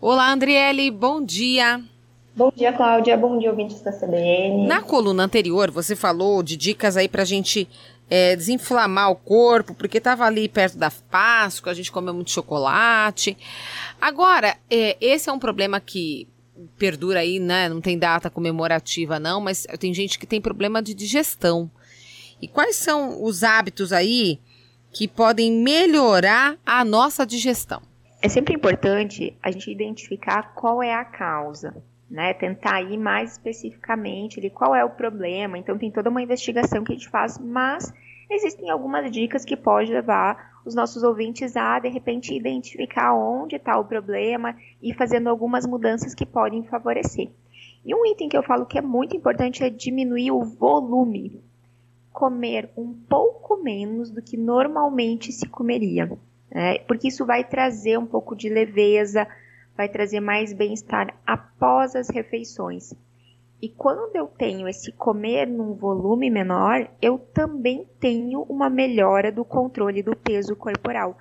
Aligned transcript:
Olá, 0.00 0.30
Andriele, 0.30 0.92
bom 0.92 1.20
dia. 1.20 1.82
Bom 2.36 2.52
dia, 2.54 2.72
Cláudia. 2.72 3.16
Bom 3.16 3.36
dia, 3.36 3.50
ouvintes 3.50 3.80
da 3.80 3.90
CBN. 3.90 4.64
Na 4.68 4.80
coluna 4.80 5.24
anterior, 5.24 5.72
você 5.72 5.96
falou 5.96 6.40
de 6.40 6.56
dicas 6.56 6.96
aí 6.96 7.08
pra 7.08 7.24
gente 7.24 7.68
é, 8.08 8.36
desinflamar 8.36 9.10
o 9.10 9.16
corpo, 9.16 9.74
porque 9.74 9.98
estava 9.98 10.24
ali 10.24 10.48
perto 10.48 10.78
da 10.78 10.88
Páscoa, 10.88 11.72
a 11.72 11.74
gente 11.74 11.90
comeu 11.90 12.14
muito 12.14 12.30
chocolate. 12.30 13.36
Agora, 14.00 14.56
é, 14.70 14.96
esse 15.00 15.28
é 15.28 15.32
um 15.32 15.38
problema 15.38 15.80
que 15.80 16.28
perdura 16.78 17.18
aí, 17.18 17.40
né? 17.40 17.68
Não 17.68 17.80
tem 17.80 17.98
data 17.98 18.30
comemorativa, 18.30 19.18
não, 19.18 19.40
mas 19.40 19.66
tem 19.80 19.92
gente 19.92 20.16
que 20.16 20.28
tem 20.28 20.40
problema 20.40 20.80
de 20.80 20.94
digestão. 20.94 21.68
E 22.40 22.46
quais 22.46 22.76
são 22.76 23.20
os 23.24 23.42
hábitos 23.42 23.92
aí 23.92 24.38
que 24.92 25.08
podem 25.08 25.50
melhorar 25.50 26.56
a 26.64 26.84
nossa 26.84 27.26
digestão? 27.26 27.87
É 28.20 28.28
sempre 28.28 28.54
importante 28.54 29.36
a 29.42 29.50
gente 29.50 29.70
identificar 29.70 30.54
qual 30.54 30.82
é 30.82 30.92
a 30.92 31.04
causa 31.04 31.82
né, 32.10 32.32
tentar 32.32 32.80
ir 32.80 32.96
mais 32.96 33.32
especificamente 33.32 34.40
de 34.40 34.48
qual 34.48 34.74
é 34.74 34.84
o 34.84 34.90
problema. 34.90 35.58
Então 35.58 35.76
tem 35.76 35.90
toda 35.90 36.08
uma 36.08 36.22
investigação 36.22 36.82
que 36.82 36.92
a 36.92 36.94
gente 36.96 37.08
faz, 37.08 37.38
mas 37.38 37.92
existem 38.30 38.70
algumas 38.70 39.10
dicas 39.10 39.44
que 39.44 39.56
pode 39.56 39.92
levar 39.92 40.58
os 40.64 40.74
nossos 40.74 41.02
ouvintes 41.02 41.56
a 41.56 41.78
de 41.78 41.88
repente 41.88 42.34
identificar 42.34 43.14
onde 43.14 43.56
está 43.56 43.78
o 43.78 43.84
problema 43.84 44.56
e 44.82 44.92
fazendo 44.94 45.28
algumas 45.28 45.66
mudanças 45.66 46.14
que 46.14 46.26
podem 46.26 46.62
favorecer. 46.64 47.30
E 47.84 47.94
um 47.94 48.04
item 48.06 48.28
que 48.28 48.36
eu 48.36 48.42
falo 48.42 48.66
que 48.66 48.78
é 48.78 48.82
muito 48.82 49.16
importante 49.16 49.62
é 49.62 49.70
diminuir 49.70 50.30
o 50.30 50.42
volume. 50.42 51.42
Comer 52.12 52.70
um 52.76 52.92
pouco 52.92 53.56
menos 53.62 54.10
do 54.10 54.20
que 54.20 54.36
normalmente 54.36 55.30
se 55.30 55.48
comeria, 55.48 56.18
né? 56.50 56.78
porque 56.80 57.08
isso 57.08 57.24
vai 57.26 57.44
trazer 57.44 57.98
um 57.98 58.06
pouco 58.06 58.34
de 58.34 58.48
leveza, 58.48 59.26
vai 59.76 59.88
trazer 59.88 60.20
mais 60.20 60.52
bem-estar 60.52 61.14
após 61.26 61.94
as 61.94 62.08
refeições. 62.08 62.94
E 63.60 63.68
quando 63.68 64.14
eu 64.14 64.26
tenho 64.26 64.68
esse 64.68 64.92
comer 64.92 65.46
num 65.46 65.74
volume 65.74 66.30
menor, 66.30 66.88
eu 67.02 67.18
também 67.18 67.88
tenho 67.98 68.42
uma 68.42 68.70
melhora 68.70 69.32
do 69.32 69.44
controle 69.44 70.00
do 70.00 70.14
peso 70.14 70.54
corporal. 70.54 71.18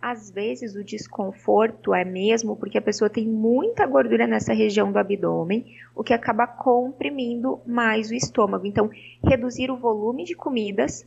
Às 0.00 0.30
vezes 0.30 0.76
o 0.76 0.84
desconforto 0.84 1.94
é 1.94 2.04
mesmo 2.04 2.56
porque 2.56 2.78
a 2.78 2.82
pessoa 2.82 3.10
tem 3.10 3.26
muita 3.26 3.86
gordura 3.86 4.26
nessa 4.26 4.52
região 4.52 4.92
do 4.92 4.98
abdômen, 4.98 5.64
o 5.94 6.04
que 6.04 6.12
acaba 6.12 6.46
comprimindo 6.46 7.60
mais 7.66 8.10
o 8.10 8.14
estômago. 8.14 8.66
Então, 8.66 8.90
reduzir 9.24 9.70
o 9.70 9.76
volume 9.76 10.24
de 10.24 10.34
comidas 10.34 11.06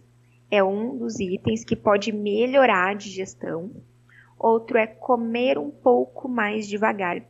é 0.52 0.64
um 0.64 0.98
dos 0.98 1.20
itens 1.20 1.64
que 1.64 1.76
pode 1.76 2.12
melhorar 2.12 2.90
a 2.90 2.94
digestão 2.94 3.72
outro 4.42 4.78
é 4.78 4.88
comer 4.88 5.58
um 5.58 5.70
pouco 5.70 6.28
mais 6.28 6.68
devagar. 6.68 7.22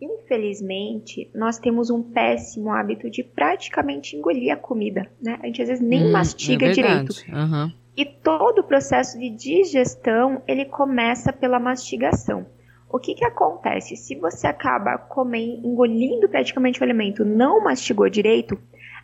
Infelizmente, 0.00 1.30
nós 1.34 1.58
temos 1.58 1.90
um 1.90 2.02
péssimo 2.02 2.70
hábito 2.70 3.10
de 3.10 3.22
praticamente 3.22 4.16
engolir 4.16 4.52
a 4.52 4.56
comida, 4.56 5.10
né? 5.20 5.38
A 5.42 5.46
gente 5.46 5.62
às 5.62 5.68
vezes 5.68 5.84
nem 5.84 6.06
hum, 6.06 6.12
mastiga 6.12 6.66
é 6.66 6.70
direito. 6.70 7.12
Uhum. 7.28 7.72
E 7.96 8.04
todo 8.04 8.60
o 8.60 8.64
processo 8.64 9.18
de 9.18 9.28
digestão, 9.28 10.42
ele 10.46 10.64
começa 10.64 11.32
pela 11.32 11.60
mastigação. 11.60 12.46
O 12.90 12.98
que, 12.98 13.14
que 13.14 13.24
acontece? 13.24 13.96
Se 13.96 14.14
você 14.16 14.46
acaba 14.46 14.98
comendo, 14.98 15.66
engolindo 15.66 16.28
praticamente 16.28 16.80
o 16.80 16.84
alimento, 16.84 17.24
não 17.24 17.62
mastigou 17.62 18.08
direito, 18.08 18.58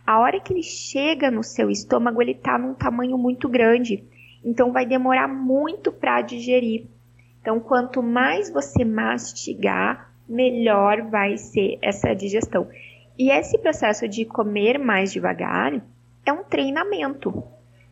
a 0.09 0.17
hora 0.17 0.39
que 0.39 0.51
ele 0.51 0.63
chega 0.63 1.29
no 1.29 1.43
seu 1.43 1.69
estômago, 1.69 2.19
ele 2.19 2.31
está 2.31 2.57
num 2.57 2.73
tamanho 2.73 3.15
muito 3.15 3.47
grande. 3.47 4.03
Então 4.43 4.71
vai 4.71 4.83
demorar 4.83 5.27
muito 5.27 5.91
para 5.91 6.19
digerir. 6.23 6.87
Então, 7.39 7.59
quanto 7.59 8.01
mais 8.01 8.49
você 8.49 8.83
mastigar, 8.83 10.11
melhor 10.27 11.03
vai 11.03 11.37
ser 11.37 11.77
essa 11.79 12.15
digestão. 12.15 12.67
E 13.19 13.29
esse 13.29 13.59
processo 13.59 14.07
de 14.07 14.25
comer 14.25 14.79
mais 14.79 15.13
devagar 15.13 15.79
é 16.25 16.33
um 16.33 16.43
treinamento. 16.43 17.43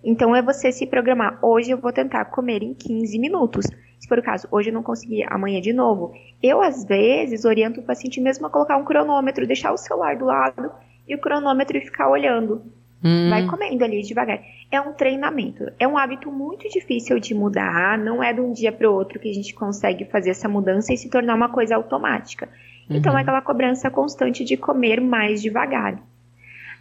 Então, 0.03 0.35
é 0.35 0.41
você 0.41 0.71
se 0.71 0.87
programar. 0.87 1.37
Hoje 1.39 1.69
eu 1.69 1.77
vou 1.77 1.93
tentar 1.93 2.25
comer 2.25 2.63
em 2.63 2.73
15 2.73 3.19
minutos. 3.19 3.67
Se 3.99 4.07
for 4.07 4.17
o 4.17 4.23
caso, 4.23 4.47
hoje 4.49 4.71
eu 4.71 4.73
não 4.73 4.81
consegui, 4.81 5.23
amanhã 5.29 5.61
de 5.61 5.71
novo. 5.71 6.15
Eu, 6.41 6.63
às 6.63 6.83
vezes, 6.83 7.45
oriento 7.45 7.79
o 7.79 7.83
paciente 7.83 8.19
mesmo 8.19 8.47
a 8.47 8.49
colocar 8.49 8.75
um 8.75 8.85
cronômetro, 8.85 9.45
deixar 9.45 9.71
o 9.71 9.77
celular 9.77 10.17
do 10.17 10.25
lado 10.25 10.71
e 11.07 11.15
o 11.15 11.19
cronômetro 11.19 11.77
e 11.77 11.81
ficar 11.81 12.09
olhando. 12.09 12.61
Hum. 13.03 13.29
Vai 13.29 13.45
comendo 13.45 13.83
ali 13.83 14.01
devagar. 14.01 14.41
É 14.71 14.81
um 14.81 14.93
treinamento. 14.93 15.71
É 15.79 15.87
um 15.87 15.97
hábito 15.97 16.31
muito 16.31 16.67
difícil 16.69 17.19
de 17.19 17.33
mudar. 17.33 17.97
Não 17.97 18.23
é 18.23 18.33
de 18.33 18.41
um 18.41 18.51
dia 18.51 18.71
para 18.71 18.89
o 18.89 18.93
outro 18.93 19.19
que 19.19 19.29
a 19.29 19.33
gente 19.33 19.53
consegue 19.53 20.05
fazer 20.05 20.31
essa 20.31 20.49
mudança 20.49 20.93
e 20.93 20.97
se 20.97 21.09
tornar 21.09 21.35
uma 21.35 21.49
coisa 21.49 21.75
automática. 21.75 22.49
Então 22.89 23.11
uhum. 23.11 23.19
é 23.19 23.21
aquela 23.21 23.41
cobrança 23.41 23.91
constante 23.91 24.43
de 24.43 24.57
comer 24.57 24.99
mais 24.99 25.41
devagar. 25.41 26.01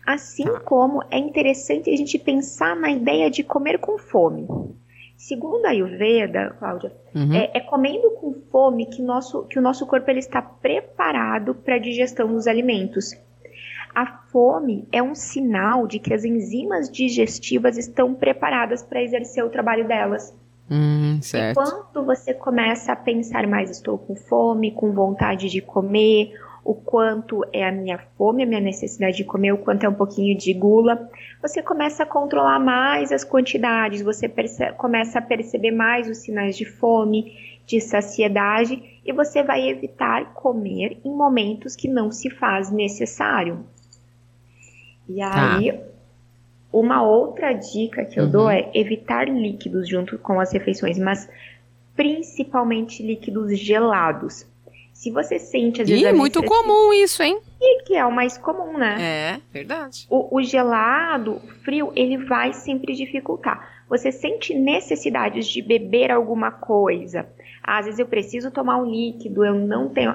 Assim 0.06 0.44
tá. 0.44 0.60
como 0.60 1.02
é 1.10 1.18
interessante 1.18 1.90
a 1.90 1.96
gente 1.96 2.18
pensar 2.18 2.76
na 2.76 2.90
ideia 2.90 3.28
de 3.28 3.42
comer 3.42 3.78
com 3.78 3.98
fome. 3.98 4.46
Segundo 5.16 5.66
a 5.66 5.70
Ayurveda, 5.70 6.54
Cláudia, 6.58 6.92
uhum. 7.14 7.34
é, 7.34 7.50
é, 7.54 7.60
comendo 7.60 8.10
com 8.12 8.34
fome 8.52 8.86
que, 8.86 9.02
nosso, 9.02 9.44
que 9.44 9.58
o 9.58 9.62
nosso 9.62 9.86
corpo 9.86 10.08
ele 10.10 10.20
está 10.20 10.40
preparado 10.40 11.54
para 11.54 11.76
a 11.76 11.78
digestão 11.78 12.28
dos 12.28 12.46
alimentos. 12.46 13.12
A 13.96 14.04
fome 14.04 14.86
é 14.92 15.02
um 15.02 15.14
sinal 15.14 15.86
de 15.86 15.98
que 15.98 16.12
as 16.12 16.22
enzimas 16.22 16.90
digestivas 16.90 17.78
estão 17.78 18.12
preparadas 18.12 18.82
para 18.82 19.02
exercer 19.02 19.42
o 19.42 19.48
trabalho 19.48 19.88
delas. 19.88 20.36
Hum, 20.70 21.18
certo. 21.22 21.58
E 21.58 21.64
quando 21.64 22.04
você 22.04 22.34
começa 22.34 22.92
a 22.92 22.96
pensar 22.96 23.46
mais, 23.46 23.70
estou 23.70 23.96
com 23.96 24.14
fome, 24.14 24.70
com 24.70 24.92
vontade 24.92 25.48
de 25.48 25.62
comer, 25.62 26.34
o 26.62 26.74
quanto 26.74 27.42
é 27.50 27.66
a 27.66 27.72
minha 27.72 27.96
fome, 28.18 28.42
a 28.42 28.46
minha 28.46 28.60
necessidade 28.60 29.16
de 29.16 29.24
comer, 29.24 29.52
o 29.52 29.58
quanto 29.58 29.86
é 29.86 29.88
um 29.88 29.94
pouquinho 29.94 30.36
de 30.36 30.52
gula, 30.52 31.08
você 31.40 31.62
começa 31.62 32.02
a 32.02 32.06
controlar 32.06 32.58
mais 32.58 33.10
as 33.12 33.24
quantidades, 33.24 34.02
você 34.02 34.28
começa 34.76 35.20
a 35.20 35.22
perceber 35.22 35.70
mais 35.70 36.06
os 36.06 36.18
sinais 36.18 36.54
de 36.54 36.66
fome, 36.66 37.32
de 37.64 37.80
saciedade, 37.80 39.00
e 39.06 39.10
você 39.10 39.42
vai 39.42 39.66
evitar 39.66 40.34
comer 40.34 40.98
em 41.02 41.10
momentos 41.10 41.74
que 41.74 41.88
não 41.88 42.12
se 42.12 42.28
faz 42.28 42.70
necessário. 42.70 43.64
E 45.08 45.18
tá. 45.18 45.56
aí, 45.56 45.72
tá. 45.72 45.78
uma 46.72 47.02
outra 47.02 47.52
dica 47.52 48.04
que 48.04 48.18
eu 48.18 48.24
uhum. 48.24 48.30
dou 48.30 48.50
é 48.50 48.70
evitar 48.74 49.28
líquidos 49.28 49.88
junto 49.88 50.18
com 50.18 50.40
as 50.40 50.52
refeições, 50.52 50.98
mas 50.98 51.28
principalmente 51.94 53.02
líquidos 53.02 53.58
gelados. 53.58 54.46
Se 54.92 55.10
você 55.10 55.38
sente 55.38 55.82
às 55.82 55.88
vezes. 55.88 56.04
Ih, 56.04 56.12
muito 56.12 56.42
comum 56.42 56.92
isso, 56.92 57.22
hein? 57.22 57.38
E 57.60 57.82
que 57.82 57.94
é 57.94 58.04
o 58.04 58.10
mais 58.10 58.38
comum, 58.38 58.78
né? 58.78 58.96
É, 58.98 59.40
verdade. 59.52 60.06
O, 60.08 60.36
o 60.36 60.42
gelado, 60.42 61.40
frio, 61.62 61.92
ele 61.94 62.16
vai 62.16 62.52
sempre 62.54 62.94
dificultar. 62.94 63.84
Você 63.88 64.10
sente 64.10 64.54
necessidades 64.54 65.46
de 65.46 65.60
beber 65.60 66.10
alguma 66.10 66.50
coisa. 66.50 67.28
Às 67.62 67.84
vezes 67.84 68.00
eu 68.00 68.06
preciso 68.06 68.50
tomar 68.50 68.78
um 68.78 68.86
líquido, 68.86 69.44
eu 69.44 69.54
não 69.54 69.88
tenho 69.90 70.14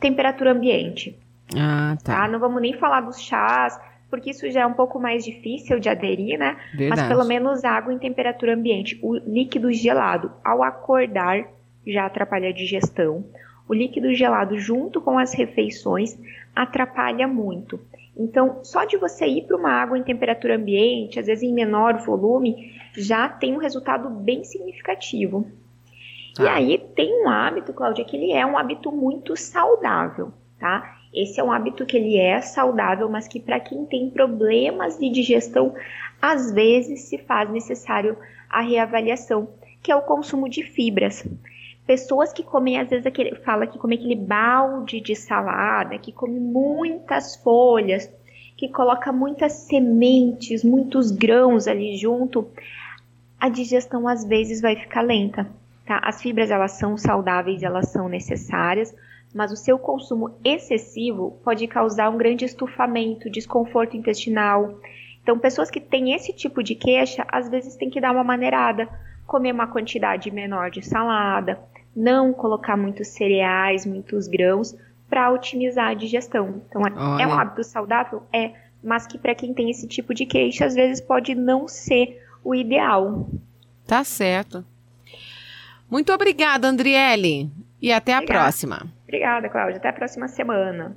temperatura 0.00 0.52
ambiente. 0.52 1.18
Ah, 1.54 1.96
tá. 2.02 2.22
tá? 2.22 2.28
Não 2.28 2.40
vamos 2.40 2.60
nem 2.60 2.72
falar 2.72 3.02
dos 3.02 3.20
chás 3.20 3.78
porque 4.10 4.30
isso 4.30 4.48
já 4.50 4.62
é 4.62 4.66
um 4.66 4.72
pouco 4.72 4.98
mais 5.00 5.24
difícil 5.24 5.78
de 5.80 5.88
aderir, 5.88 6.38
né? 6.38 6.56
Verdade. 6.74 7.00
Mas 7.00 7.08
pelo 7.08 7.24
menos 7.24 7.64
água 7.64 7.92
em 7.92 7.98
temperatura 7.98 8.54
ambiente. 8.54 8.98
O 9.02 9.16
líquido 9.16 9.72
gelado, 9.72 10.32
ao 10.44 10.62
acordar, 10.62 11.48
já 11.86 12.06
atrapalha 12.06 12.48
a 12.48 12.52
digestão. 12.52 13.24
O 13.68 13.74
líquido 13.74 14.14
gelado, 14.14 14.58
junto 14.58 15.00
com 15.00 15.18
as 15.18 15.34
refeições, 15.34 16.18
atrapalha 16.54 17.26
muito. 17.26 17.80
Então, 18.16 18.60
só 18.62 18.84
de 18.84 18.96
você 18.96 19.26
ir 19.26 19.42
para 19.44 19.56
uma 19.56 19.70
água 19.70 19.98
em 19.98 20.02
temperatura 20.02 20.56
ambiente, 20.56 21.20
às 21.20 21.26
vezes 21.26 21.42
em 21.42 21.52
menor 21.52 21.98
volume, 21.98 22.72
já 22.96 23.28
tem 23.28 23.54
um 23.54 23.58
resultado 23.58 24.08
bem 24.08 24.42
significativo. 24.42 25.46
Ah. 26.38 26.42
E 26.42 26.48
aí 26.48 26.78
tem 26.94 27.22
um 27.22 27.28
hábito, 27.28 27.74
Cláudia, 27.74 28.04
que 28.04 28.16
ele 28.16 28.32
é 28.32 28.46
um 28.46 28.56
hábito 28.56 28.90
muito 28.90 29.36
saudável, 29.36 30.32
tá? 30.58 30.96
Esse 31.16 31.40
é 31.40 31.42
um 31.42 31.50
hábito 31.50 31.86
que 31.86 31.96
ele 31.96 32.18
é 32.18 32.42
saudável, 32.42 33.08
mas 33.08 33.26
que 33.26 33.40
para 33.40 33.58
quem 33.58 33.86
tem 33.86 34.10
problemas 34.10 34.98
de 34.98 35.08
digestão, 35.08 35.74
às 36.20 36.52
vezes 36.52 37.04
se 37.04 37.16
faz 37.16 37.50
necessário 37.50 38.18
a 38.50 38.60
reavaliação, 38.60 39.48
que 39.82 39.90
é 39.90 39.96
o 39.96 40.02
consumo 40.02 40.46
de 40.46 40.62
fibras. 40.62 41.26
Pessoas 41.86 42.34
que 42.34 42.42
comem, 42.42 42.78
às 42.78 42.90
vezes, 42.90 43.06
aquele, 43.06 43.34
fala 43.36 43.66
que 43.66 43.78
come 43.78 43.94
aquele 43.94 44.14
balde 44.14 45.00
de 45.00 45.16
salada, 45.16 45.96
que 45.98 46.12
come 46.12 46.38
muitas 46.38 47.36
folhas, 47.36 48.10
que 48.54 48.68
coloca 48.68 49.10
muitas 49.10 49.52
sementes, 49.52 50.62
muitos 50.62 51.10
grãos 51.10 51.66
ali 51.66 51.96
junto, 51.96 52.46
a 53.40 53.48
digestão 53.48 54.06
às 54.06 54.24
vezes 54.24 54.60
vai 54.60 54.76
ficar 54.76 55.02
lenta. 55.02 55.46
Tá? 55.86 55.98
As 56.02 56.20
fibras 56.20 56.50
elas 56.50 56.72
são 56.72 56.98
saudáveis, 56.98 57.62
elas 57.62 57.88
são 57.88 58.08
necessárias, 58.08 58.94
mas 59.34 59.52
o 59.52 59.56
seu 59.56 59.78
consumo 59.78 60.36
excessivo 60.44 61.38
pode 61.44 61.66
causar 61.66 62.10
um 62.10 62.16
grande 62.16 62.44
estufamento, 62.44 63.30
desconforto 63.30 63.96
intestinal. 63.96 64.80
Então, 65.22 65.38
pessoas 65.38 65.70
que 65.70 65.80
têm 65.80 66.14
esse 66.14 66.32
tipo 66.32 66.62
de 66.62 66.74
queixa, 66.74 67.26
às 67.28 67.48
vezes 67.48 67.76
tem 67.76 67.90
que 67.90 68.00
dar 68.00 68.12
uma 68.12 68.24
maneirada, 68.24 68.88
comer 69.26 69.52
uma 69.52 69.66
quantidade 69.66 70.30
menor 70.30 70.70
de 70.70 70.82
salada, 70.82 71.58
não 71.94 72.32
colocar 72.32 72.76
muitos 72.76 73.08
cereais, 73.08 73.84
muitos 73.84 74.28
grãos, 74.28 74.74
para 75.08 75.30
otimizar 75.30 75.88
a 75.88 75.94
digestão. 75.94 76.62
Então, 76.68 76.82
Olha. 76.82 77.22
é 77.22 77.26
um 77.26 77.32
hábito 77.32 77.64
saudável? 77.64 78.22
É, 78.32 78.52
mas 78.82 79.06
que 79.06 79.18
para 79.18 79.34
quem 79.34 79.52
tem 79.52 79.70
esse 79.70 79.86
tipo 79.86 80.14
de 80.14 80.26
queixa, 80.26 80.64
às 80.64 80.74
vezes 80.74 81.00
pode 81.00 81.34
não 81.34 81.66
ser 81.66 82.22
o 82.44 82.54
ideal. 82.54 83.28
Tá 83.86 84.04
certo. 84.04 84.64
Muito 85.90 86.12
obrigada, 86.12 86.68
Andriele. 86.68 87.50
E 87.80 87.92
até 87.92 88.14
a 88.14 88.22
próxima. 88.22 88.86
Obrigada, 89.08 89.48
Cláudia. 89.48 89.78
Até 89.78 89.88
a 89.88 89.92
próxima 89.92 90.28
semana. 90.28 90.96